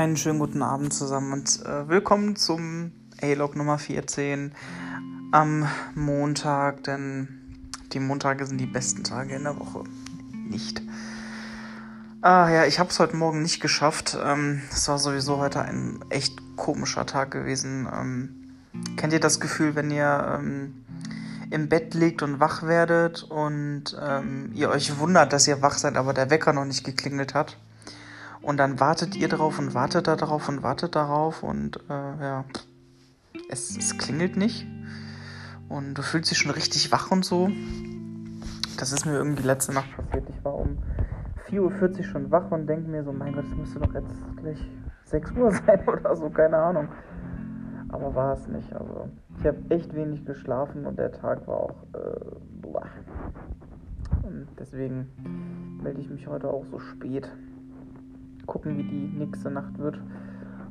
[0.00, 4.54] Einen schönen guten Abend zusammen und äh, willkommen zum A-Log Nummer 14
[5.30, 9.84] am Montag, denn die Montage sind die besten Tage in der Woche.
[10.48, 10.80] Nicht.
[12.22, 14.16] Ah ja, ich habe es heute Morgen nicht geschafft.
[14.24, 17.86] Ähm, es war sowieso heute ein echt komischer Tag gewesen.
[17.92, 18.52] Ähm,
[18.96, 20.82] kennt ihr das Gefühl, wenn ihr ähm,
[21.50, 25.98] im Bett liegt und wach werdet und ähm, ihr euch wundert, dass ihr wach seid,
[25.98, 27.58] aber der Wecker noch nicht geklingelt hat?
[28.42, 32.44] Und dann wartet ihr darauf und wartet darauf und wartet darauf und äh, ja,
[33.50, 34.66] es, es klingelt nicht.
[35.68, 37.50] Und du fühlst dich schon richtig wach und so.
[38.78, 40.28] Das ist mir irgendwie letzte Nacht passiert.
[40.28, 40.78] Ich war um
[41.48, 44.58] 4.40 Uhr schon wach und denke mir so, mein Gott, es müsste doch jetzt gleich
[45.04, 46.88] 6 Uhr sein oder so, keine Ahnung.
[47.90, 48.72] Aber war es nicht.
[48.72, 52.20] Also ich habe echt wenig geschlafen und der Tag war auch äh,
[54.60, 55.08] deswegen
[55.82, 57.28] melde ich mich heute auch so spät
[58.50, 59.98] gucken, wie die nächste Nacht wird.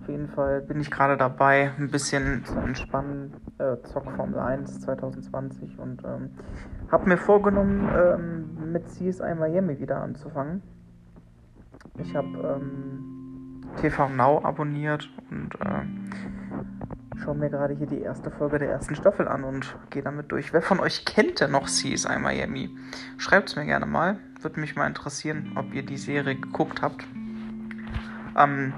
[0.00, 3.34] Auf jeden Fall bin ich gerade dabei, ein bisschen zu entspannen.
[3.58, 6.30] Äh, Zock Formel 1 2020 und ähm,
[6.90, 10.62] habe mir vorgenommen, ähm, mit CSI Miami wieder anzufangen.
[11.98, 18.58] Ich habe ähm, TV Now abonniert und äh, schaue mir gerade hier die erste Folge
[18.58, 20.52] der ersten Staffel an und gehe damit durch.
[20.52, 22.76] Wer von euch kennt denn noch CSI Miami?
[23.16, 24.18] Schreibt es mir gerne mal.
[24.42, 27.06] Würde mich mal interessieren, ob ihr die Serie geguckt habt.
[28.36, 28.72] Ähm,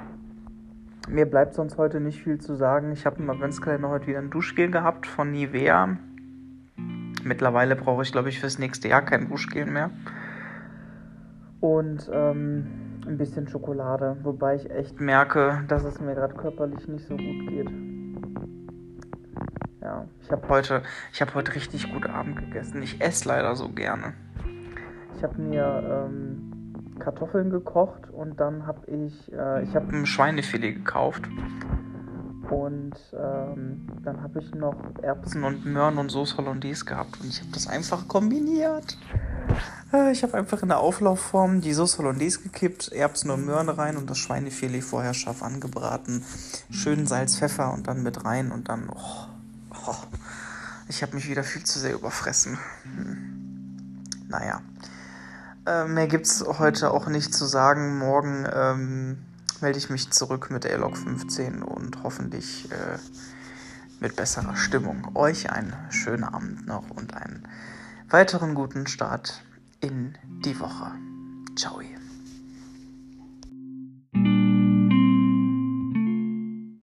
[1.09, 2.93] mir bleibt sonst heute nicht viel zu sagen.
[2.93, 5.97] Ich habe im Adventskalender heute wieder ein Duschgel gehabt von Nivea.
[7.23, 9.91] Mittlerweile brauche ich, glaube ich, fürs nächste Jahr kein Duschgel mehr.
[11.61, 12.67] Und ähm,
[13.07, 17.49] ein bisschen Schokolade, wobei ich echt merke, dass es mir gerade körperlich nicht so gut
[17.49, 17.71] geht.
[19.81, 22.83] Ja, ich habe heute, ich heute richtig gut Abend gegessen.
[22.83, 24.15] Ich esse leider so gerne.
[25.17, 26.56] Ich habe mir ähm,
[26.99, 31.23] Kartoffeln gekocht und dann habe ich, äh, ich habe ein Schweinefilet gekauft
[32.51, 37.41] und ähm, dann habe ich noch Erbsen und Möhren und Sauce Hollandaise gehabt und ich
[37.41, 38.97] habe das einfach kombiniert.
[39.93, 43.97] Äh, ich habe einfach in der Auflaufform die Sauce Hollandaise gekippt, Erbsen und Möhren rein
[43.97, 46.25] und das Schweinefilet vorher scharf angebraten.
[46.71, 49.27] Schön Salz, Pfeffer und dann mit rein und dann, oh,
[49.87, 49.95] oh,
[50.89, 52.59] ich habe mich wieder viel zu sehr überfressen.
[52.85, 53.97] Hm.
[54.29, 54.61] Naja.
[55.67, 57.99] Äh, mehr gibt es heute auch nicht zu sagen.
[57.99, 59.19] Morgen ähm,
[59.61, 62.99] melde ich mich zurück mit der log 15 und hoffentlich äh,
[64.01, 65.11] mit besserer Stimmung.
[65.15, 67.49] Euch einen schönen Abend noch und einen
[68.09, 69.43] weiteren guten Start
[69.81, 70.93] in die Woche.
[71.57, 71.81] Ciao.